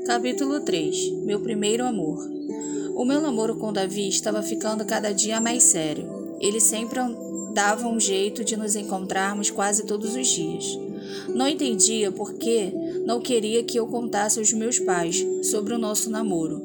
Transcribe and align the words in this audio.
Capítulo 0.00 0.58
3 0.60 1.22
Meu 1.24 1.38
primeiro 1.38 1.84
amor. 1.84 2.28
O 2.96 3.04
meu 3.04 3.20
namoro 3.20 3.54
com 3.56 3.72
Davi 3.72 4.08
estava 4.08 4.42
ficando 4.42 4.84
cada 4.84 5.12
dia 5.12 5.40
mais 5.40 5.62
sério. 5.62 6.36
Ele 6.40 6.58
sempre 6.58 6.98
dava 7.54 7.86
um 7.86 8.00
jeito 8.00 8.42
de 8.42 8.56
nos 8.56 8.74
encontrarmos 8.74 9.50
quase 9.50 9.84
todos 9.84 10.16
os 10.16 10.26
dias. 10.26 10.64
Não 11.28 11.46
entendia 11.46 12.10
por 12.10 12.34
que 12.34 12.72
não 13.06 13.20
queria 13.20 13.62
que 13.62 13.78
eu 13.78 13.86
contasse 13.86 14.40
aos 14.40 14.52
meus 14.52 14.78
pais 14.80 15.24
sobre 15.44 15.72
o 15.72 15.78
nosso 15.78 16.10
namoro. 16.10 16.60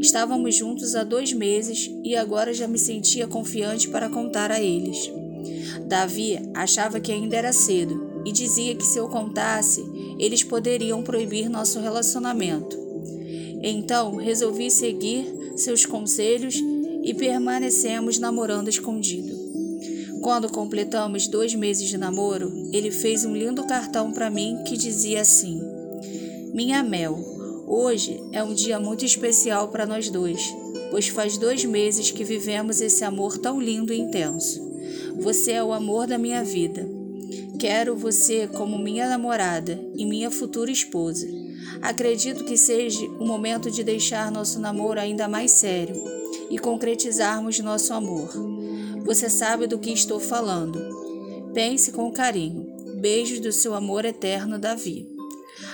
Estávamos 0.00 0.54
juntos 0.54 0.94
há 0.94 1.04
dois 1.04 1.32
meses 1.32 1.90
e 2.02 2.16
agora 2.16 2.54
já 2.54 2.66
me 2.66 2.78
sentia 2.78 3.26
confiante 3.26 3.88
para 3.88 4.08
contar 4.08 4.50
a 4.50 4.60
eles. 4.60 5.12
Davi 5.86 6.38
achava 6.54 7.00
que 7.00 7.12
ainda 7.12 7.36
era 7.36 7.52
cedo 7.52 8.22
e 8.24 8.32
dizia 8.32 8.74
que 8.74 8.84
se 8.84 8.98
eu 8.98 9.08
contasse, 9.08 9.84
eles 10.18 10.42
poderiam 10.42 11.02
proibir 11.02 11.48
nosso 11.48 11.80
relacionamento. 11.80 12.76
Então 13.62 14.16
resolvi 14.16 14.70
seguir 14.70 15.26
seus 15.56 15.84
conselhos 15.84 16.56
e 17.02 17.14
permanecemos 17.14 18.18
namorando 18.18 18.68
escondido. 18.68 19.36
Quando 20.20 20.50
completamos 20.50 21.28
dois 21.28 21.54
meses 21.54 21.88
de 21.88 21.96
namoro, 21.96 22.52
ele 22.72 22.90
fez 22.90 23.24
um 23.24 23.36
lindo 23.36 23.64
cartão 23.64 24.12
para 24.12 24.30
mim 24.30 24.58
que 24.66 24.76
dizia 24.76 25.20
assim: 25.20 25.60
Minha 26.52 26.82
Mel, 26.82 27.18
hoje 27.66 28.20
é 28.32 28.42
um 28.42 28.52
dia 28.52 28.80
muito 28.80 29.04
especial 29.04 29.68
para 29.68 29.86
nós 29.86 30.10
dois, 30.10 30.54
pois 30.90 31.08
faz 31.08 31.38
dois 31.38 31.64
meses 31.64 32.10
que 32.10 32.24
vivemos 32.24 32.80
esse 32.80 33.04
amor 33.04 33.38
tão 33.38 33.60
lindo 33.60 33.92
e 33.92 33.98
intenso. 33.98 34.66
Você 35.20 35.52
é 35.52 35.64
o 35.64 35.72
amor 35.72 36.06
da 36.06 36.18
minha 36.18 36.42
vida. 36.44 36.97
Quero 37.58 37.96
você 37.96 38.46
como 38.46 38.78
minha 38.78 39.08
namorada 39.08 39.80
e 39.96 40.06
minha 40.06 40.30
futura 40.30 40.70
esposa. 40.70 41.26
Acredito 41.82 42.44
que 42.44 42.56
seja 42.56 43.04
o 43.18 43.26
momento 43.26 43.68
de 43.68 43.82
deixar 43.82 44.30
nosso 44.30 44.60
namoro 44.60 45.00
ainda 45.00 45.26
mais 45.26 45.50
sério 45.50 46.00
e 46.48 46.56
concretizarmos 46.56 47.58
nosso 47.58 47.92
amor. 47.92 48.30
Você 49.04 49.28
sabe 49.28 49.66
do 49.66 49.76
que 49.76 49.90
estou 49.90 50.20
falando. 50.20 50.78
Pense 51.52 51.90
com 51.90 52.12
carinho. 52.12 52.64
Beijos 53.00 53.40
do 53.40 53.50
seu 53.50 53.74
amor 53.74 54.04
eterno, 54.04 54.56
Davi. 54.56 55.08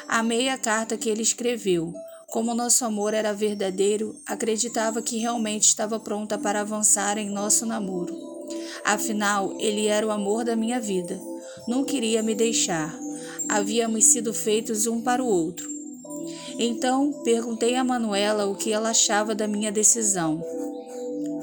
Amei 0.09 0.49
a 0.49 0.57
carta 0.57 0.97
que 0.97 1.11
ele 1.11 1.23
escreveu. 1.23 1.93
Como 2.29 2.55
nosso 2.55 2.83
amor 2.87 3.13
era 3.13 3.35
verdadeiro, 3.35 4.17
acreditava 4.27 5.03
que 5.03 5.19
realmente 5.19 5.65
estava 5.65 6.01
pronta 6.01 6.39
para 6.39 6.63
avançar 6.63 7.19
em 7.19 7.29
nosso 7.29 7.67
namoro. 7.67 8.17
Afinal, 8.87 9.55
ele 9.61 9.87
era 9.87 10.07
o 10.07 10.11
amor 10.11 10.45
da 10.45 10.57
minha 10.57 10.81
vida 10.81 11.34
não 11.67 11.85
queria 11.85 12.23
me 12.23 12.35
deixar. 12.35 12.95
Havíamos 13.49 14.05
sido 14.05 14.33
feitos 14.33 14.87
um 14.87 15.01
para 15.01 15.23
o 15.23 15.27
outro. 15.27 15.69
Então 16.59 17.13
perguntei 17.25 17.77
a 17.77 17.85
Manuela 17.85 18.47
o 18.47 18.55
que 18.55 18.73
ela 18.73 18.91
achava 18.91 19.35
da 19.35 19.47
minha 19.47 19.73
decisão. 19.73 20.43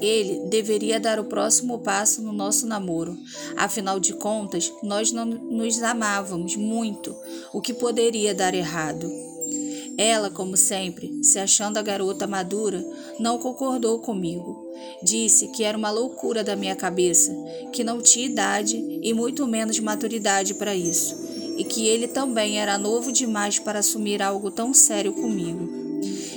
Ele 0.02 0.48
deveria 0.50 1.00
dar 1.00 1.20
o 1.20 1.26
próximo 1.26 1.80
passo 1.80 2.24
no 2.24 2.32
nosso 2.32 2.66
namoro. 2.66 3.16
Afinal 3.56 4.00
de 4.00 4.14
contas, 4.14 4.74
nós 4.82 5.12
não 5.12 5.26
nos 5.26 5.82
amávamos 5.84 6.56
muito, 6.56 7.16
o 7.54 7.62
que 7.62 7.74
poderia 7.74 8.34
dar 8.34 8.56
errado. 8.56 9.31
Ela, 9.98 10.30
como 10.30 10.56
sempre, 10.56 11.24
se 11.24 11.38
achando 11.38 11.78
a 11.78 11.82
garota 11.82 12.26
madura, 12.26 12.84
não 13.20 13.38
concordou 13.38 14.00
comigo. 14.00 14.68
Disse 15.04 15.50
que 15.50 15.64
era 15.64 15.78
uma 15.78 15.92
loucura 15.92 16.44
da 16.44 16.56
minha 16.56 16.76
cabeça, 16.76 17.32
que 17.72 17.84
não 17.84 18.02
tinha 18.02 18.26
idade 18.26 18.78
e 18.78 19.14
muito 19.14 19.46
menos 19.46 19.80
maturidade 19.80 20.54
para 20.54 20.76
isso, 20.76 21.16
e 21.58 21.64
que 21.64 21.88
ele 21.88 22.08
também 22.08 22.60
era 22.60 22.78
novo 22.78 23.12
demais 23.12 23.60
para 23.60 23.80
assumir 23.80 24.22
algo 24.22 24.50
tão 24.50 24.74
sério 24.74 25.14
comigo. 25.14 25.70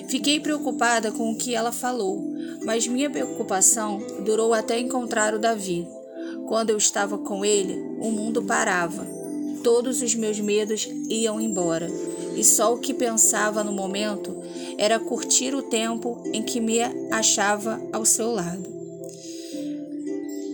Fiquei 0.08 0.38
preocupada 0.38 1.10
com 1.10 1.30
o 1.30 1.36
que 1.36 1.54
ela 1.54 1.72
falou, 1.72 2.22
mas 2.64 2.86
minha 2.86 3.08
preocupação 3.08 4.02
durou 4.24 4.52
até 4.52 4.78
encontrar 4.78 5.34
o 5.34 5.38
Davi. 5.38 5.86
Quando 6.46 6.70
eu 6.70 6.76
estava 6.76 7.16
com 7.16 7.44
ele, 7.44 7.80
o 8.00 8.10
mundo 8.10 8.42
parava. 8.42 9.06
Todos 9.62 10.02
os 10.02 10.14
meus 10.14 10.38
medos 10.38 10.86
iam 11.08 11.40
embora 11.40 11.90
e 12.36 12.44
só 12.44 12.74
o 12.74 12.78
que 12.78 12.92
pensava 12.92 13.62
no 13.64 13.72
momento 13.72 14.36
era 14.76 14.98
curtir 14.98 15.54
o 15.54 15.62
tempo 15.62 16.22
em 16.32 16.42
que 16.42 16.60
me 16.60 16.78
achava 17.10 17.80
ao 17.92 18.04
seu 18.04 18.32
lado. 18.32 18.74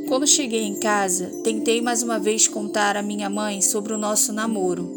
Quando 0.08 0.26
cheguei 0.26 0.64
em 0.64 0.74
casa, 0.74 1.30
tentei 1.44 1.80
mais 1.80 2.02
uma 2.02 2.18
vez 2.18 2.48
contar 2.48 2.96
à 2.96 3.02
minha 3.02 3.30
mãe 3.30 3.62
sobre 3.62 3.92
o 3.92 3.98
nosso 3.98 4.32
namoro. 4.32 4.90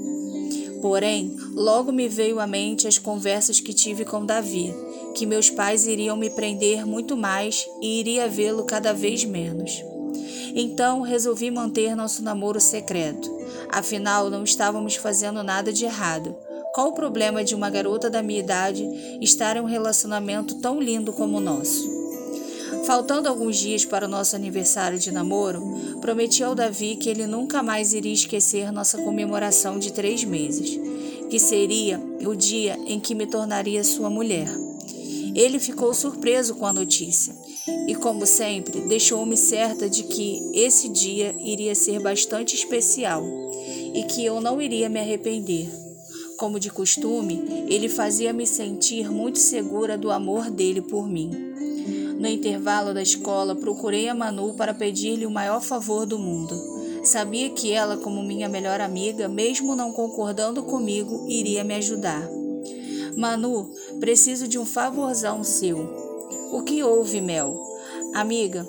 Porém, 0.81 1.37
logo 1.53 1.91
me 1.91 2.07
veio 2.07 2.39
à 2.39 2.47
mente 2.47 2.87
as 2.87 2.97
conversas 2.97 3.59
que 3.59 3.73
tive 3.73 4.03
com 4.03 4.25
Davi, 4.25 4.73
que 5.13 5.25
meus 5.25 5.49
pais 5.49 5.85
iriam 5.85 6.17
me 6.17 6.29
prender 6.31 6.85
muito 6.85 7.15
mais 7.15 7.65
e 7.79 7.99
iria 7.99 8.27
vê-lo 8.27 8.63
cada 8.63 8.91
vez 8.91 9.23
menos. 9.23 9.83
Então 10.55 11.01
resolvi 11.01 11.49
manter 11.49 11.95
nosso 11.95 12.23
namoro 12.23 12.59
secreto. 12.59 13.31
Afinal, 13.69 14.29
não 14.29 14.43
estávamos 14.43 14.95
fazendo 14.95 15.43
nada 15.43 15.71
de 15.71 15.85
errado. 15.85 16.35
Qual 16.73 16.89
o 16.89 16.93
problema 16.93 17.43
de 17.43 17.53
uma 17.53 17.69
garota 17.69 18.09
da 18.09 18.23
minha 18.23 18.39
idade 18.39 18.89
estar 19.21 19.55
em 19.55 19.59
um 19.59 19.65
relacionamento 19.65 20.55
tão 20.55 20.81
lindo 20.81 21.13
como 21.13 21.37
o 21.37 21.39
nosso? 21.39 21.87
Faltando 22.87 23.29
alguns 23.29 23.57
dias 23.57 23.85
para 23.85 24.07
o 24.07 24.09
nosso 24.09 24.35
aniversário 24.35 24.97
de 24.97 25.11
namoro, 25.11 25.61
prometi 26.01 26.43
ao 26.43 26.55
Davi 26.55 26.95
que 26.95 27.09
ele 27.09 27.27
nunca 27.27 27.61
mais 27.61 27.93
iria 27.93 28.11
esquecer 28.11 28.71
nossa 28.71 28.97
comemoração 29.03 29.77
de 29.77 29.93
três 29.93 30.23
meses, 30.23 30.79
que 31.29 31.37
seria 31.37 32.01
o 32.25 32.33
dia 32.33 32.75
em 32.87 32.99
que 32.99 33.13
me 33.13 33.27
tornaria 33.27 33.83
sua 33.83 34.09
mulher. 34.09 34.47
Ele 35.35 35.59
ficou 35.59 35.93
surpreso 35.93 36.55
com 36.55 36.65
a 36.65 36.73
notícia 36.73 37.35
e, 37.87 37.93
como 37.93 38.25
sempre, 38.25 38.81
deixou-me 38.81 39.37
certa 39.37 39.87
de 39.87 40.01
que 40.03 40.49
esse 40.55 40.89
dia 40.89 41.35
iria 41.39 41.75
ser 41.75 41.99
bastante 41.99 42.55
especial 42.55 43.23
e 43.93 44.03
que 44.05 44.25
eu 44.25 44.41
não 44.41 44.59
iria 44.59 44.89
me 44.89 44.99
arrepender. 44.99 45.82
Como 46.43 46.59
de 46.59 46.69
costume, 46.69 47.41
ele 47.69 47.87
fazia-me 47.87 48.45
sentir 48.45 49.09
muito 49.09 49.39
segura 49.39 49.97
do 49.97 50.11
amor 50.11 50.51
dele 50.51 50.81
por 50.81 51.07
mim. 51.07 51.31
No 52.19 52.27
intervalo 52.27 52.93
da 52.93 53.01
escola, 53.01 53.55
procurei 53.55 54.09
a 54.09 54.13
Manu 54.13 54.53
para 54.53 54.73
pedir-lhe 54.73 55.25
o 55.25 55.31
maior 55.31 55.61
favor 55.61 56.05
do 56.05 56.19
mundo. 56.19 56.53
Sabia 57.01 57.49
que 57.51 57.71
ela, 57.71 57.95
como 57.95 58.21
minha 58.21 58.49
melhor 58.49 58.81
amiga, 58.81 59.29
mesmo 59.29 59.73
não 59.73 59.93
concordando 59.93 60.63
comigo, 60.63 61.25
iria 61.29 61.63
me 61.63 61.75
ajudar. 61.75 62.29
Manu, 63.15 63.71
preciso 64.01 64.45
de 64.45 64.59
um 64.59 64.65
favorzão 64.65 65.45
seu. 65.45 65.79
O 66.51 66.61
que 66.63 66.83
houve, 66.83 67.21
Mel? 67.21 67.57
Amiga, 68.13 68.67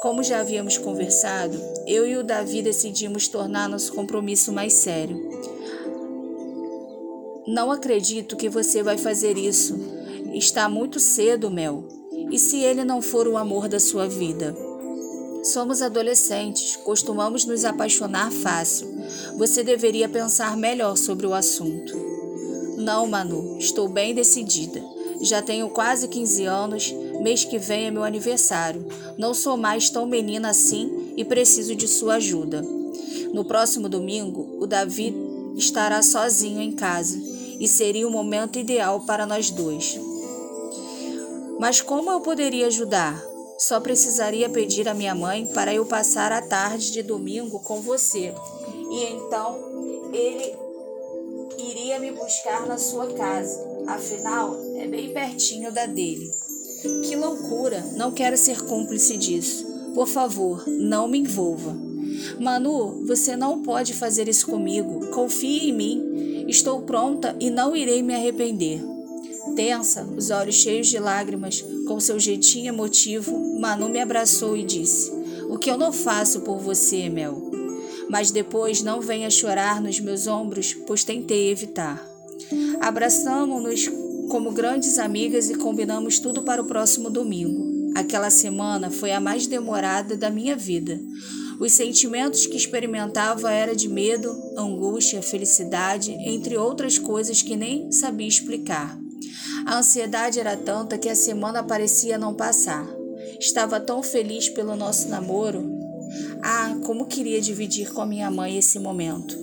como 0.00 0.22
já 0.22 0.38
havíamos 0.38 0.78
conversado, 0.78 1.60
eu 1.88 2.06
e 2.06 2.16
o 2.16 2.22
Davi 2.22 2.62
decidimos 2.62 3.26
tornar 3.26 3.68
nosso 3.68 3.92
compromisso 3.94 4.52
mais 4.52 4.74
sério. 4.74 5.45
Não 7.46 7.70
acredito 7.70 8.36
que 8.36 8.48
você 8.48 8.82
vai 8.82 8.98
fazer 8.98 9.38
isso. 9.38 9.78
Está 10.34 10.68
muito 10.68 10.98
cedo, 10.98 11.48
Mel. 11.48 11.84
E 12.28 12.40
se 12.40 12.58
ele 12.58 12.82
não 12.82 13.00
for 13.00 13.28
o 13.28 13.36
amor 13.36 13.68
da 13.68 13.78
sua 13.78 14.08
vida? 14.08 14.52
Somos 15.44 15.80
adolescentes, 15.80 16.74
costumamos 16.74 17.44
nos 17.44 17.64
apaixonar 17.64 18.32
fácil. 18.32 18.88
Você 19.38 19.62
deveria 19.62 20.08
pensar 20.08 20.56
melhor 20.56 20.96
sobre 20.96 21.24
o 21.24 21.32
assunto. 21.32 21.94
Não, 22.78 23.06
Manu, 23.06 23.58
estou 23.60 23.88
bem 23.88 24.12
decidida. 24.12 24.82
Já 25.20 25.40
tenho 25.40 25.68
quase 25.68 26.08
15 26.08 26.44
anos, 26.46 26.92
mês 27.22 27.44
que 27.44 27.58
vem 27.58 27.86
é 27.86 27.90
meu 27.92 28.02
aniversário. 28.02 28.84
Não 29.16 29.32
sou 29.32 29.56
mais 29.56 29.88
tão 29.88 30.04
menina 30.04 30.50
assim 30.50 31.12
e 31.16 31.24
preciso 31.24 31.76
de 31.76 31.86
sua 31.86 32.16
ajuda. 32.16 32.60
No 33.32 33.44
próximo 33.44 33.88
domingo, 33.88 34.58
o 34.58 34.66
Davi 34.66 35.14
estará 35.56 36.02
sozinho 36.02 36.60
em 36.60 36.72
casa 36.72 37.35
e 37.58 37.68
seria 37.68 38.06
o 38.06 38.10
momento 38.10 38.58
ideal 38.58 39.00
para 39.00 39.26
nós 39.26 39.50
dois. 39.50 39.98
Mas 41.58 41.80
como 41.80 42.10
eu 42.10 42.20
poderia 42.20 42.66
ajudar? 42.66 43.22
Só 43.58 43.80
precisaria 43.80 44.48
pedir 44.50 44.88
à 44.88 44.94
minha 44.94 45.14
mãe 45.14 45.46
para 45.46 45.72
eu 45.72 45.86
passar 45.86 46.30
a 46.30 46.42
tarde 46.42 46.92
de 46.92 47.02
domingo 47.02 47.60
com 47.60 47.80
você. 47.80 48.34
E 48.90 49.04
então 49.04 49.58
ele 50.12 50.54
iria 51.58 51.98
me 51.98 52.12
buscar 52.12 52.66
na 52.66 52.76
sua 52.76 53.06
casa. 53.14 53.58
Afinal, 53.86 54.54
é 54.76 54.86
bem 54.86 55.12
pertinho 55.12 55.72
da 55.72 55.86
dele. 55.86 56.30
Que 57.08 57.16
loucura! 57.16 57.80
Não 57.96 58.12
quero 58.12 58.36
ser 58.36 58.62
cúmplice 58.62 59.16
disso. 59.16 59.66
Por 59.94 60.06
favor, 60.06 60.64
não 60.66 61.08
me 61.08 61.18
envolva. 61.18 61.74
Manu, 62.38 63.04
você 63.06 63.36
não 63.36 63.62
pode 63.62 63.94
fazer 63.94 64.28
isso 64.28 64.46
comigo. 64.46 65.06
Confie 65.06 65.70
em 65.70 65.72
mim. 65.72 66.05
Estou 66.48 66.82
pronta 66.82 67.36
e 67.40 67.50
não 67.50 67.74
irei 67.74 68.02
me 68.02 68.14
arrepender. 68.14 68.82
Tensa, 69.54 70.04
os 70.04 70.30
olhos 70.30 70.56
cheios 70.56 70.88
de 70.88 70.98
lágrimas, 70.98 71.64
com 71.86 71.98
seu 71.98 72.18
jeitinho 72.18 72.68
emotivo, 72.68 73.58
Manu 73.58 73.88
me 73.88 74.00
abraçou 74.00 74.56
e 74.56 74.64
disse: 74.64 75.10
O 75.48 75.58
que 75.58 75.70
eu 75.70 75.78
não 75.78 75.92
faço 75.92 76.40
por 76.40 76.58
você, 76.58 77.08
Mel? 77.08 77.50
Mas 78.08 78.30
depois 78.30 78.82
não 78.82 79.00
venha 79.00 79.30
chorar 79.30 79.80
nos 79.80 79.98
meus 79.98 80.26
ombros, 80.26 80.74
pois 80.86 81.04
tentei 81.04 81.50
evitar. 81.50 82.06
Abraçamos-nos 82.80 83.88
como 84.28 84.52
grandes 84.52 84.98
amigas 84.98 85.50
e 85.50 85.54
combinamos 85.54 86.18
tudo 86.18 86.42
para 86.42 86.62
o 86.62 86.66
próximo 86.66 87.10
domingo. 87.10 87.92
Aquela 87.94 88.30
semana 88.30 88.90
foi 88.90 89.12
a 89.12 89.20
mais 89.20 89.46
demorada 89.46 90.16
da 90.16 90.30
minha 90.30 90.54
vida. 90.54 91.00
Os 91.58 91.72
sentimentos 91.72 92.46
que 92.46 92.56
experimentava 92.56 93.50
era 93.50 93.74
de 93.74 93.88
medo, 93.88 94.36
angústia, 94.56 95.22
felicidade, 95.22 96.12
entre 96.12 96.56
outras 96.56 96.98
coisas 96.98 97.40
que 97.40 97.56
nem 97.56 97.90
sabia 97.90 98.28
explicar. 98.28 98.98
A 99.64 99.78
ansiedade 99.78 100.38
era 100.38 100.56
tanta 100.56 100.98
que 100.98 101.08
a 101.08 101.14
semana 101.16 101.62
parecia 101.62 102.18
não 102.18 102.34
passar. 102.34 102.86
Estava 103.40 103.80
tão 103.80 104.02
feliz 104.02 104.48
pelo 104.48 104.76
nosso 104.76 105.08
namoro. 105.08 105.64
Ah, 106.42 106.76
como 106.84 107.06
queria 107.06 107.40
dividir 107.40 107.92
com 107.92 108.00
a 108.00 108.06
minha 108.06 108.30
mãe 108.30 108.56
esse 108.58 108.78
momento. 108.78 109.36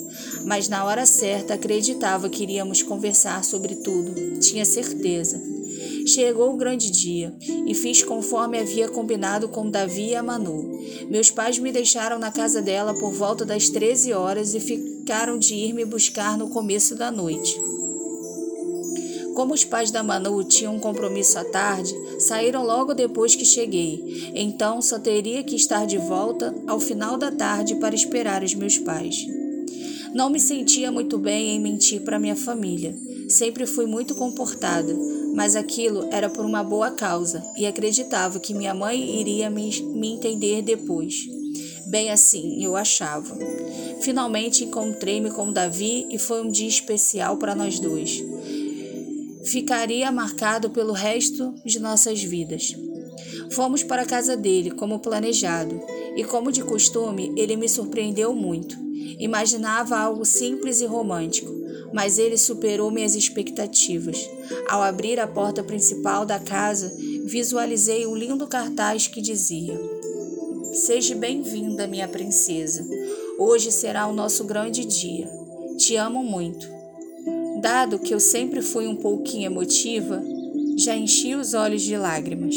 Mas 0.45 0.69
na 0.69 0.85
hora 0.85 1.05
certa 1.05 1.55
acreditava 1.55 2.29
que 2.29 2.43
iríamos 2.43 2.81
conversar 2.81 3.43
sobre 3.43 3.75
tudo, 3.75 4.39
tinha 4.39 4.65
certeza. 4.65 5.52
Chegou 6.05 6.53
o 6.53 6.57
grande 6.57 6.91
dia 6.91 7.33
e 7.65 7.73
fiz 7.73 8.03
conforme 8.03 8.59
havia 8.59 8.89
combinado 8.89 9.47
com 9.47 9.69
Davi 9.69 10.09
e 10.09 10.15
a 10.15 10.23
Manu. 10.23 10.79
Meus 11.09 11.31
pais 11.31 11.57
me 11.57 11.71
deixaram 11.71 12.19
na 12.19 12.31
casa 12.31 12.61
dela 12.61 12.93
por 12.93 13.11
volta 13.11 13.45
das 13.45 13.69
13 13.69 14.11
horas 14.13 14.53
e 14.53 14.59
ficaram 14.59 15.37
de 15.37 15.55
ir 15.55 15.73
me 15.73 15.85
buscar 15.85 16.37
no 16.37 16.49
começo 16.49 16.95
da 16.95 17.09
noite. 17.09 17.59
Como 19.33 19.53
os 19.53 19.63
pais 19.63 19.89
da 19.89 20.03
Manu 20.03 20.43
tinham 20.43 20.75
um 20.75 20.79
compromisso 20.79 21.39
à 21.39 21.43
tarde, 21.43 21.93
saíram 22.19 22.63
logo 22.63 22.93
depois 22.93 23.35
que 23.35 23.45
cheguei. 23.45 24.31
Então 24.35 24.81
só 24.81 24.99
teria 24.99 25.43
que 25.43 25.55
estar 25.55 25.85
de 25.85 25.97
volta 25.97 26.53
ao 26.67 26.79
final 26.79 27.17
da 27.17 27.31
tarde 27.31 27.75
para 27.75 27.95
esperar 27.95 28.43
os 28.43 28.53
meus 28.53 28.77
pais. 28.77 29.25
Não 30.13 30.29
me 30.29 30.39
sentia 30.39 30.91
muito 30.91 31.17
bem 31.17 31.55
em 31.55 31.59
mentir 31.59 32.01
para 32.01 32.19
minha 32.19 32.35
família. 32.35 32.95
Sempre 33.27 33.65
fui 33.65 33.87
muito 33.87 34.13
comportada, 34.13 34.95
mas 35.33 35.55
aquilo 35.55 36.07
era 36.11 36.29
por 36.29 36.45
uma 36.45 36.63
boa 36.63 36.91
causa 36.91 37.43
e 37.57 37.65
acreditava 37.65 38.39
que 38.39 38.53
minha 38.53 38.73
mãe 38.73 39.19
iria 39.19 39.49
me, 39.49 39.69
me 39.81 40.13
entender 40.13 40.61
depois. 40.61 41.25
Bem 41.87 42.11
assim, 42.11 42.63
eu 42.63 42.75
achava. 42.75 43.35
Finalmente 44.01 44.63
encontrei-me 44.63 45.31
com 45.31 45.51
Davi 45.51 46.07
e 46.09 46.17
foi 46.17 46.41
um 46.41 46.49
dia 46.49 46.67
especial 46.67 47.37
para 47.37 47.55
nós 47.55 47.79
dois. 47.79 48.23
Ficaria 49.43 50.11
marcado 50.11 50.69
pelo 50.69 50.93
resto 50.93 51.53
de 51.65 51.79
nossas 51.79 52.23
vidas. 52.23 52.75
Fomos 53.51 53.83
para 53.83 54.03
a 54.03 54.05
casa 54.05 54.37
dele, 54.37 54.71
como 54.71 54.99
planejado, 54.99 55.79
e 56.15 56.23
como 56.23 56.51
de 56.51 56.63
costume, 56.63 57.33
ele 57.35 57.55
me 57.55 57.67
surpreendeu 57.67 58.33
muito. 58.33 58.75
Imaginava 59.19 59.97
algo 59.97 60.25
simples 60.25 60.81
e 60.81 60.85
romântico, 60.85 61.51
mas 61.93 62.17
ele 62.17 62.37
superou 62.37 62.89
minhas 62.89 63.15
expectativas. 63.15 64.27
Ao 64.67 64.81
abrir 64.81 65.19
a 65.19 65.27
porta 65.27 65.63
principal 65.63 66.25
da 66.25 66.39
casa, 66.39 66.91
visualizei 67.25 68.07
um 68.07 68.15
lindo 68.15 68.47
cartaz 68.47 69.07
que 69.07 69.21
dizia: 69.21 69.79
Seja 70.73 71.15
bem-vinda, 71.15 71.87
minha 71.87 72.07
princesa. 72.07 72.83
Hoje 73.37 73.71
será 73.71 74.07
o 74.07 74.13
nosso 74.13 74.43
grande 74.43 74.83
dia. 74.83 75.29
Te 75.77 75.95
amo 75.95 76.23
muito. 76.23 76.67
Dado 77.61 77.99
que 77.99 78.13
eu 78.13 78.19
sempre 78.19 78.61
fui 78.61 78.87
um 78.87 78.95
pouquinho 78.95 79.45
emotiva, 79.45 80.21
já 80.77 80.95
enchi 80.95 81.35
os 81.35 81.53
olhos 81.53 81.83
de 81.83 81.95
lágrimas. 81.95 82.55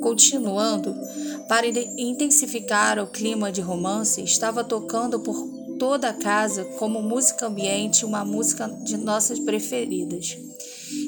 Continuando, 0.00 0.94
para 1.48 1.66
intensificar 1.66 2.98
o 2.98 3.06
clima 3.06 3.52
de 3.52 3.60
romance, 3.60 4.22
estava 4.22 4.64
tocando 4.64 5.20
por 5.20 5.36
toda 5.78 6.10
a 6.10 6.12
casa 6.12 6.64
como 6.78 7.02
música 7.02 7.46
ambiente 7.46 8.04
uma 8.04 8.24
música 8.24 8.68
de 8.84 8.96
nossas 8.96 9.38
preferidas, 9.38 10.36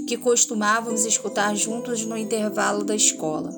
que 0.06 0.16
costumávamos 0.16 1.04
escutar 1.04 1.54
juntos 1.56 2.04
no 2.04 2.16
intervalo 2.16 2.84
da 2.84 2.94
escola. 2.94 3.50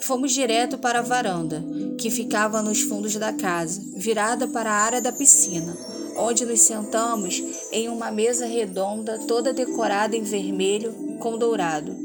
Fomos 0.00 0.32
direto 0.32 0.76
para 0.78 0.98
a 0.98 1.02
varanda, 1.02 1.64
que 1.98 2.10
ficava 2.10 2.60
nos 2.60 2.82
fundos 2.82 3.14
da 3.14 3.32
casa, 3.32 3.80
virada 3.96 4.46
para 4.46 4.70
a 4.70 4.82
área 4.82 5.00
da 5.00 5.12
piscina, 5.12 5.76
onde 6.16 6.44
nos 6.44 6.60
sentamos 6.60 7.42
em 7.72 7.88
uma 7.88 8.10
mesa 8.10 8.46
redonda 8.46 9.18
toda 9.26 9.52
decorada 9.52 10.16
em 10.16 10.22
vermelho 10.22 10.92
com 11.18 11.38
dourado. 11.38 11.96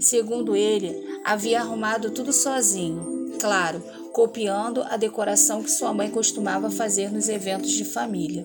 Segundo 0.00 0.56
ele, 0.56 0.94
havia 1.24 1.60
arrumado 1.60 2.10
tudo 2.10 2.32
sozinho, 2.32 3.34
claro, 3.38 3.82
copiando 4.14 4.80
a 4.84 4.96
decoração 4.96 5.60
que 5.60 5.70
sua 5.70 5.92
mãe 5.92 6.08
costumava 6.08 6.70
fazer 6.70 7.10
nos 7.10 7.28
eventos 7.28 7.72
de 7.72 7.84
família. 7.84 8.44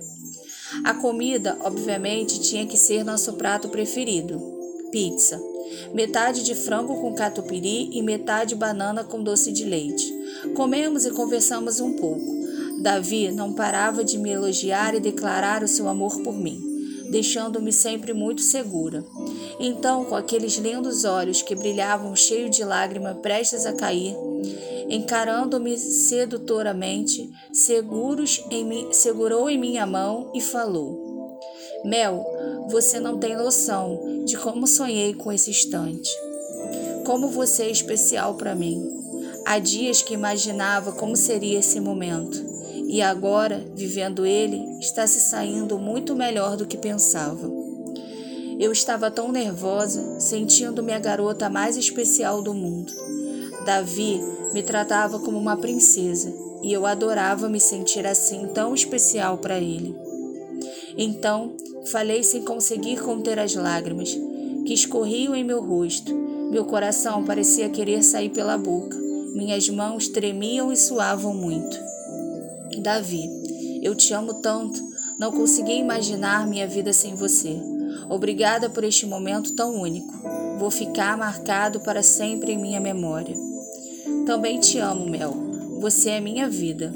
A 0.84 0.96
comida, 0.96 1.58
obviamente, 1.62 2.42
tinha 2.42 2.66
que 2.66 2.76
ser 2.76 3.06
nosso 3.06 3.34
prato 3.34 3.70
preferido: 3.70 4.42
pizza. 4.92 5.40
Metade 5.94 6.44
de 6.44 6.56
frango 6.56 7.00
com 7.00 7.14
catupiry 7.14 7.92
e 7.94 8.02
metade 8.02 8.56
banana 8.56 9.04
com 9.04 9.22
doce 9.22 9.52
de 9.52 9.64
leite. 9.64 10.12
Comemos 10.56 11.06
e 11.06 11.12
conversamos 11.12 11.80
um 11.80 11.94
pouco. 11.94 12.26
Davi 12.82 13.32
não 13.32 13.54
parava 13.54 14.04
de 14.04 14.18
me 14.18 14.32
elogiar 14.32 14.96
e 14.96 15.00
declarar 15.00 15.64
o 15.64 15.68
seu 15.68 15.88
amor 15.88 16.20
por 16.24 16.34
mim, 16.34 16.60
deixando-me 17.12 17.72
sempre 17.72 18.12
muito 18.12 18.42
segura. 18.42 19.06
Então, 19.60 20.06
com 20.06 20.16
aqueles 20.16 20.58
lindos 20.58 21.06
olhos 21.06 21.44
que 21.44 21.54
brilhavam 21.54 22.16
cheios 22.16 22.56
de 22.56 22.64
lágrima 22.64 23.14
prestes 23.14 23.68
a 23.68 23.74
cair, 23.74 24.16
encarando-me 24.90 25.78
sedutoramente, 25.78 27.30
em 28.52 28.92
segurou 28.92 29.50
em 29.50 29.58
minha 29.58 29.86
mão 29.86 30.32
e 30.34 30.42
falou: 30.42 31.40
Mel, 31.86 32.26
você 32.70 33.00
não 33.00 33.18
tem 33.18 33.38
noção 33.38 34.24
de 34.26 34.38
como 34.38 34.68
sonhei 34.68 35.14
com 35.14 35.32
esse 35.32 35.52
instante. 35.52 36.10
Como 37.06 37.30
você 37.30 37.64
é 37.64 37.72
especial 37.72 38.36
para 38.36 38.56
mim. 38.56 38.98
Há 39.46 39.58
dias 39.60 40.02
que 40.02 40.14
imaginava 40.14 40.92
como 40.92 41.16
seria 41.16 41.60
esse 41.60 41.80
momento, 41.80 42.38
e 42.88 43.02
agora, 43.02 43.66
vivendo 43.74 44.26
ele, 44.26 44.62
está 44.80 45.08
se 45.08 45.20
saindo 45.20 45.80
muito 45.80 46.16
melhor 46.16 46.58
do 46.58 46.68
que 46.68 46.78
pensava. 46.78 47.50
Eu 48.60 48.72
estava 48.72 49.10
tão 49.10 49.32
nervosa, 49.32 50.20
sentindo-me 50.20 50.92
a 50.92 51.00
garota 51.00 51.50
mais 51.50 51.78
especial 51.78 52.42
do 52.42 52.54
mundo. 52.54 52.92
Davi 53.66 54.22
me 54.54 54.64
tratava 54.64 55.20
como 55.20 55.38
uma 55.38 55.58
princesa 55.58 56.34
e 56.62 56.74
eu 56.74 56.86
adorava 56.86 57.48
me 57.48 57.60
sentir 57.60 58.06
assim 58.06 58.48
tão 58.48 58.74
especial 58.74 59.38
para 59.38 59.60
ele. 59.60 59.96
Então, 60.98 61.54
falei 61.92 62.24
sem 62.24 62.44
conseguir 62.44 63.00
conter 63.02 63.40
as 63.40 63.56
lágrimas 63.56 64.18
que 64.66 64.74
escorriam 64.74 65.36
em 65.36 65.44
meu 65.44 65.62
rosto. 65.62 66.14
Meu 66.52 66.66
coração 66.66 67.24
parecia 67.24 67.70
querer 67.70 68.04
sair 68.04 68.30
pela 68.30 68.58
boca. 68.58 68.98
Minhas 69.36 69.70
mãos 69.70 70.08
tremiam 70.08 70.72
e 70.72 70.78
suavam 70.78 71.34
muito. 71.34 71.78
Davi, 72.82 73.30
eu 73.84 73.94
te 73.96 74.14
amo 74.14 74.36
tanto, 74.36 74.80
não 75.20 75.32
consegui 75.32 75.74
imaginar 75.74 76.48
minha 76.48 76.68
vida 76.68 76.94
sem 76.94 77.14
você. 77.16 77.60
Obrigada 78.10 78.70
por 78.70 78.84
este 78.84 79.06
momento 79.06 79.56
tão 79.56 79.76
único. 79.80 80.14
Vou 80.58 80.72
ficar 80.72 81.18
marcado 81.18 81.80
para 81.82 82.02
sempre 82.02 82.54
em 82.54 82.58
minha 82.58 82.80
memória. 82.80 83.49
Também 84.26 84.60
te 84.60 84.78
amo, 84.80 85.10
Mel. 85.10 85.34
Você 85.80 86.10
é 86.12 86.20
minha 86.20 86.50
vida. 86.50 86.94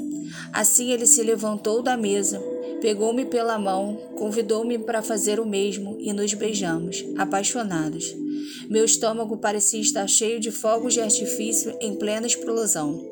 Assim 0.52 0.92
ele 0.92 1.06
se 1.06 1.22
levantou 1.22 1.82
da 1.82 1.96
mesa, 1.96 2.40
pegou-me 2.80 3.24
pela 3.24 3.58
mão, 3.58 3.96
convidou-me 4.16 4.78
para 4.78 5.02
fazer 5.02 5.40
o 5.40 5.46
mesmo 5.46 5.96
e 5.98 6.12
nos 6.12 6.32
beijamos, 6.34 7.04
apaixonados. 7.16 8.14
Meu 8.68 8.84
estômago 8.84 9.36
parecia 9.36 9.80
estar 9.80 10.06
cheio 10.06 10.38
de 10.38 10.50
fogos 10.50 10.94
de 10.94 11.00
artifício 11.00 11.76
em 11.80 11.94
plena 11.94 12.26
explosão. 12.26 13.04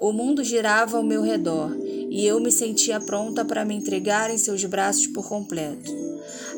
O 0.00 0.12
mundo 0.12 0.42
girava 0.42 0.96
ao 0.96 1.02
meu 1.02 1.22
redor 1.22 1.76
e 2.10 2.26
eu 2.26 2.40
me 2.40 2.50
sentia 2.50 3.00
pronta 3.00 3.44
para 3.44 3.64
me 3.64 3.74
entregar 3.74 4.30
em 4.30 4.38
seus 4.38 4.64
braços 4.64 5.06
por 5.06 5.28
completo. 5.28 5.90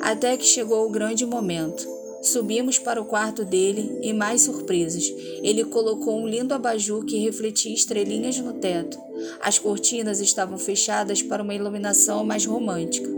Até 0.00 0.36
que 0.36 0.44
chegou 0.44 0.86
o 0.86 0.90
grande 0.90 1.26
momento. 1.26 1.86
Subimos 2.22 2.78
para 2.78 3.02
o 3.02 3.04
quarto 3.04 3.44
dele 3.44 3.98
e 4.00 4.12
mais 4.12 4.42
surpresas. 4.42 5.12
Ele 5.42 5.64
colocou 5.64 6.16
um 6.16 6.26
lindo 6.26 6.54
abajur 6.54 7.04
que 7.04 7.18
refletia 7.18 7.74
estrelinhas 7.74 8.38
no 8.38 8.52
teto. 8.52 8.96
As 9.40 9.58
cortinas 9.58 10.20
estavam 10.20 10.56
fechadas 10.56 11.20
para 11.20 11.42
uma 11.42 11.54
iluminação 11.54 12.24
mais 12.24 12.46
romântica. 12.46 13.10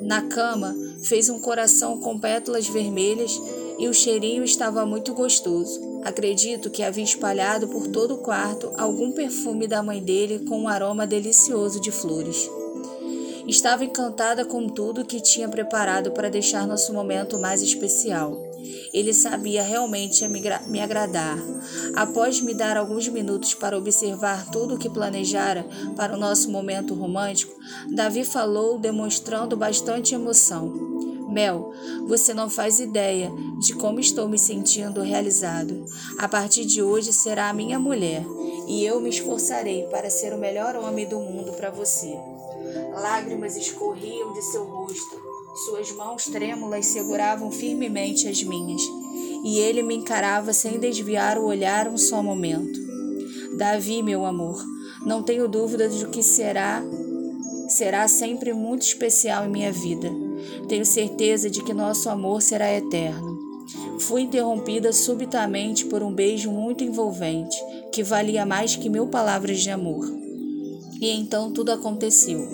Na 0.00 0.22
cama, 0.22 0.74
fez 1.02 1.28
um 1.28 1.38
coração 1.38 2.00
com 2.00 2.18
pétalas 2.18 2.66
vermelhas 2.66 3.38
e 3.78 3.86
o 3.86 3.92
cheirinho 3.92 4.44
estava 4.44 4.86
muito 4.86 5.12
gostoso. 5.12 6.00
Acredito 6.02 6.70
que 6.70 6.82
havia 6.82 7.04
espalhado 7.04 7.68
por 7.68 7.86
todo 7.86 8.14
o 8.14 8.18
quarto 8.18 8.72
algum 8.78 9.12
perfume 9.12 9.66
da 9.66 9.82
mãe 9.82 10.02
dele 10.02 10.46
com 10.46 10.60
um 10.60 10.68
aroma 10.68 11.06
delicioso 11.06 11.80
de 11.80 11.90
flores. 11.90 12.48
Estava 13.46 13.84
encantada 13.84 14.44
com 14.44 14.68
tudo 14.68 15.04
que 15.04 15.20
tinha 15.20 15.48
preparado 15.48 16.10
para 16.10 16.28
deixar 16.28 16.66
nosso 16.66 16.92
momento 16.92 17.38
mais 17.38 17.62
especial. 17.62 18.36
Ele 18.92 19.14
sabia 19.14 19.62
realmente 19.62 20.26
me 20.26 20.80
agradar. 20.80 21.38
Após 21.94 22.40
me 22.40 22.52
dar 22.52 22.76
alguns 22.76 23.06
minutos 23.06 23.54
para 23.54 23.78
observar 23.78 24.50
tudo 24.50 24.74
o 24.74 24.78
que 24.78 24.90
planejara 24.90 25.64
para 25.94 26.14
o 26.14 26.18
nosso 26.18 26.50
momento 26.50 26.92
romântico, 26.92 27.54
Davi 27.94 28.24
falou, 28.24 28.80
demonstrando 28.80 29.56
bastante 29.56 30.12
emoção. 30.12 30.96
Mel, 31.28 31.72
você 32.08 32.34
não 32.34 32.50
faz 32.50 32.80
ideia 32.80 33.30
de 33.60 33.74
como 33.74 34.00
estou 34.00 34.28
me 34.28 34.38
sentindo 34.38 35.02
realizado. 35.02 35.84
A 36.18 36.26
partir 36.26 36.64
de 36.64 36.82
hoje 36.82 37.12
será 37.12 37.48
a 37.48 37.54
minha 37.54 37.78
mulher 37.78 38.24
e 38.66 38.84
eu 38.84 39.00
me 39.00 39.10
esforçarei 39.10 39.84
para 39.84 40.10
ser 40.10 40.32
o 40.32 40.38
melhor 40.38 40.74
homem 40.74 41.06
do 41.06 41.20
mundo 41.20 41.52
para 41.52 41.70
você. 41.70 42.16
Lágrimas 43.00 43.56
escorriam 43.56 44.32
de 44.32 44.42
seu 44.42 44.64
rosto, 44.64 45.20
suas 45.64 45.92
mãos 45.92 46.24
trêmulas 46.24 46.86
seguravam 46.86 47.50
firmemente 47.50 48.28
as 48.28 48.42
minhas, 48.42 48.82
e 49.44 49.58
ele 49.58 49.82
me 49.82 49.94
encarava 49.94 50.52
sem 50.52 50.78
desviar 50.78 51.38
o 51.38 51.46
olhar 51.46 51.88
um 51.88 51.96
só 51.96 52.22
momento. 52.22 52.78
Davi, 53.56 54.02
meu 54.02 54.26
amor, 54.26 54.62
não 55.04 55.22
tenho 55.22 55.48
dúvida 55.48 55.88
de 55.88 56.06
que 56.08 56.22
será 56.22 56.82
será 57.68 58.06
sempre 58.06 58.52
muito 58.52 58.82
especial 58.82 59.44
em 59.44 59.50
minha 59.50 59.72
vida. 59.72 60.08
Tenho 60.68 60.84
certeza 60.84 61.50
de 61.50 61.62
que 61.62 61.74
nosso 61.74 62.08
amor 62.08 62.40
será 62.40 62.72
eterno. 62.72 63.36
Fui 63.98 64.22
interrompida 64.22 64.92
subitamente 64.92 65.84
por 65.86 66.02
um 66.02 66.12
beijo 66.12 66.50
muito 66.50 66.84
envolvente, 66.84 67.56
que 67.92 68.02
valia 68.02 68.46
mais 68.46 68.76
que 68.76 68.88
mil 68.88 69.08
palavras 69.08 69.60
de 69.60 69.70
amor. 69.70 70.25
E 71.00 71.10
então 71.10 71.52
tudo 71.52 71.72
aconteceu. 71.72 72.48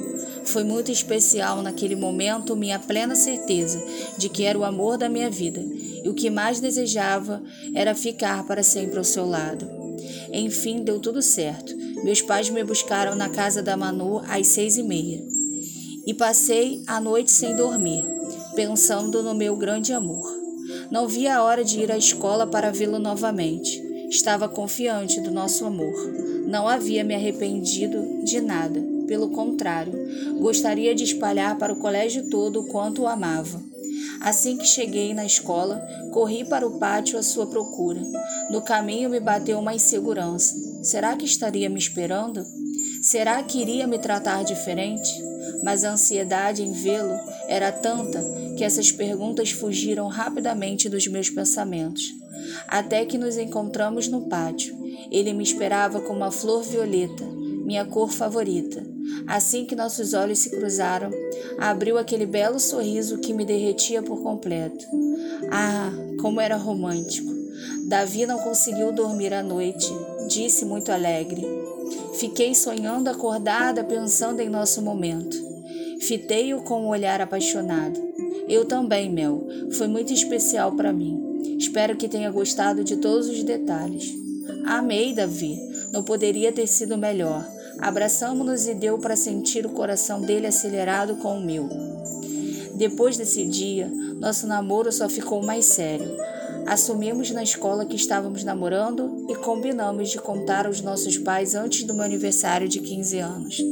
Foi 0.45 0.65
muito 0.65 0.91
especial 0.91 1.63
naquele 1.63 1.95
momento 1.95 2.57
minha 2.57 2.79
plena 2.79 3.15
certeza 3.15 3.83
de 4.19 4.29
que 4.29 4.45
era 4.45 4.59
o 4.59 4.65
amor 4.65 4.99
da 4.99 5.09
minha 5.09 5.31
vida, 5.31 5.61
e 6.05 6.09
o 6.09 6.15
que 6.15 6.31
mais 6.31 6.61
desejava 6.61 7.43
era 7.75 7.95
ficar 7.95 8.45
para 8.47 8.63
sempre 8.63 8.99
ao 8.99 9.05
seu 9.05 9.27
lado. 9.27 9.69
Enfim, 10.33 10.83
deu 10.83 10.99
tudo 10.99 11.23
certo. 11.23 11.75
Meus 12.03 12.21
pais 12.21 12.51
me 12.51 12.65
buscaram 12.65 13.15
na 13.15 13.29
casa 13.29 13.63
da 13.63 13.77
Manu 13.77 14.21
às 14.29 14.49
seis 14.49 14.77
e 14.77 14.83
meia. 14.83 15.23
E 16.05 16.13
passei 16.13 16.83
a 16.87 17.01
noite 17.01 17.31
sem 17.31 17.55
dormir, 17.55 18.05
pensando 18.57 19.23
no 19.23 19.35
meu 19.35 19.57
grande 19.57 19.93
amor. 19.93 20.29
Não 20.91 21.07
via 21.07 21.37
a 21.37 21.43
hora 21.43 21.65
de 21.65 21.81
ir 21.81 21.93
à 21.93 21.97
escola 21.97 22.47
para 22.47 22.73
vê-lo 22.73 22.99
novamente. 22.99 23.82
Estava 24.13 24.47
confiante 24.47 25.23
do 25.23 25.31
nosso 25.31 25.65
amor. 25.65 25.95
Não 26.47 26.69
havia 26.69 27.03
me 27.03 27.15
arrependido 27.15 28.23
de 28.23 28.43
nada. 28.43 28.79
Pelo 29.09 29.31
contrário, 29.31 29.95
gostaria 30.39 30.95
de 30.95 31.03
espalhar 31.03 31.57
para 31.57 31.73
o 31.73 31.77
colégio 31.77 32.29
todo 32.29 32.61
o 32.61 32.67
quanto 32.67 33.03
o 33.03 33.07
amava. 33.07 33.63
Assim 34.21 34.59
que 34.59 34.67
cheguei 34.67 35.15
na 35.15 35.25
escola, 35.25 35.81
corri 36.13 36.45
para 36.45 36.67
o 36.67 36.79
pátio 36.79 37.19
à 37.19 37.23
sua 37.23 37.47
procura. 37.47 38.03
No 38.51 38.61
caminho 38.61 39.09
me 39.09 39.19
bateu 39.19 39.59
uma 39.59 39.75
insegurança. 39.75 40.55
Será 40.85 41.17
que 41.17 41.25
estaria 41.25 41.71
me 41.71 41.79
esperando? 41.79 42.45
Será 43.01 43.43
que 43.43 43.63
iria 43.63 43.87
me 43.87 43.99
tratar 43.99 44.45
diferente? 44.45 45.11
Mas 45.65 45.85
a 45.85 45.93
ansiedade 45.93 46.63
em 46.63 46.73
vê-lo 46.73 47.19
era 47.49 47.73
tanta 47.73 48.23
que 48.59 48.63
essas 48.63 48.93
perguntas 48.93 49.53
fugiram 49.53 50.07
rapidamente 50.09 50.91
dos 50.91 51.07
meus 51.07 51.31
pensamentos. 51.31 52.22
Até 52.67 53.05
que 53.05 53.19
nos 53.19 53.37
encontramos 53.37 54.09
no 54.09 54.23
pátio. 54.29 54.77
Ele 55.11 55.33
me 55.33 55.43
esperava 55.43 56.01
com 56.01 56.13
uma 56.13 56.31
flor 56.31 56.63
violeta, 56.63 57.25
minha 57.65 57.85
cor 57.85 58.11
favorita. 58.11 58.85
Assim 59.27 59.65
que 59.65 59.77
nossos 59.77 60.15
olhos 60.15 60.39
se 60.39 60.51
cruzaram, 60.51 61.11
abriu 61.59 61.99
aquele 61.99 62.27
belo 62.27 62.59
sorriso 62.59 63.19
que 63.19 63.33
me 63.33 63.45
derretia 63.45 64.03
por 64.03 64.23
completo. 64.23 64.87
Ah, 65.51 65.91
como 66.21 66.41
era 66.41 66.57
romântico! 66.57 67.33
Davi 67.89 68.27
não 68.27 68.39
conseguiu 68.39 68.93
dormir 68.93 69.35
à 69.35 69.43
noite 69.43 69.93
disse 70.33 70.65
muito 70.65 70.91
alegre. 70.91 71.43
Fiquei 72.15 72.55
sonhando 72.55 73.09
acordada, 73.09 73.85
pensando 73.85 74.41
em 74.41 74.49
nosso 74.49 74.81
momento. 74.83 75.37
Fitei-o 76.01 76.63
com 76.63 76.83
um 76.83 76.89
olhar 76.89 77.21
apaixonado. 77.21 78.01
Eu 78.49 78.65
também, 78.65 79.11
Mel. 79.11 79.47
Foi 79.73 79.87
muito 79.87 80.13
especial 80.13 80.73
para 80.73 80.93
mim. 80.93 81.22
Espero 81.63 81.95
que 81.95 82.09
tenha 82.09 82.29
gostado 82.29 82.83
de 82.83 82.97
todos 82.97 83.29
os 83.29 83.45
detalhes. 83.45 84.13
Amei, 84.67 85.15
Davi. 85.15 85.61
Não 85.93 86.03
poderia 86.03 86.51
ter 86.51 86.67
sido 86.67 86.99
melhor. 86.99 87.49
Abraçamos-nos 87.79 88.67
e 88.67 88.75
deu 88.75 88.99
para 88.99 89.15
sentir 89.15 89.65
o 89.65 89.71
coração 89.71 90.21
dele 90.21 90.49
acelerado 90.49 91.15
com 91.19 91.39
o 91.39 91.41
meu. 91.41 91.69
Depois 92.75 93.17
desse 93.17 93.47
dia, 93.47 93.89
nosso 94.19 94.45
namoro 94.45 94.91
só 94.91 95.09
ficou 95.09 95.41
mais 95.41 95.67
sério. 95.67 96.11
Assumimos 96.67 97.31
na 97.31 97.45
escola 97.45 97.87
que 97.87 97.95
estávamos 97.95 98.43
namorando 98.43 99.25
e 99.29 99.37
combinamos 99.37 100.11
de 100.11 100.19
contar 100.19 100.67
aos 100.67 100.81
nossos 100.81 101.17
pais 101.17 101.55
antes 101.55 101.85
do 101.85 101.95
meu 101.95 102.03
aniversário 102.03 102.69
de 102.69 102.81
15 102.81 103.19
anos. 103.21 103.63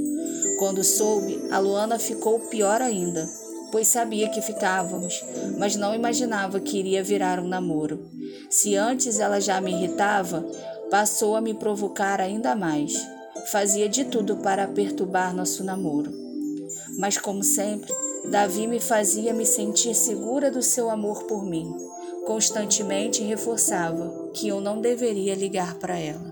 Quando 0.61 0.85
soube, 0.85 1.41
a 1.51 1.59
Luana 1.59 1.99
ficou 1.99 2.39
pior 2.39 2.81
ainda, 2.81 3.29
pois 3.71 3.89
sabia 3.89 4.29
que 4.29 4.43
ficávamos, 4.43 5.25
mas 5.59 5.77
não 5.77 5.95
imaginava 5.95 6.61
que 6.61 6.79
iria 6.79 7.03
virar 7.03 7.39
um 7.39 7.49
namoro. 7.49 8.09
Se 8.49 8.77
antes 8.77 9.19
ela 9.19 9.41
já 9.41 9.61
me 9.61 9.73
irritava, 9.73 10.45
passou 10.91 11.37
a 11.37 11.41
me 11.41 11.55
provocar 11.55 12.21
ainda 12.21 12.55
mais. 12.55 12.93
Fazia 13.51 13.89
de 13.89 14.05
tudo 14.05 14.37
para 14.37 14.69
perturbar 14.69 15.35
nosso 15.35 15.65
namoro. 15.65 16.13
Mas, 16.99 17.17
como 17.17 17.43
sempre, 17.43 17.93
Davi 18.31 18.67
me 18.67 18.81
fazia 18.81 19.33
me 19.33 19.47
sentir 19.47 19.95
segura 19.95 20.51
do 20.51 20.63
seu 20.63 20.91
amor 20.91 21.25
por 21.25 21.45
mim 21.45 21.73
constantemente 22.31 23.25
reforçava 23.25 24.31
que 24.35 24.47
eu 24.47 24.61
não 24.61 24.81
deveria 24.81 25.35
ligar 25.35 25.75
para 25.81 25.99
ela. 25.99 26.30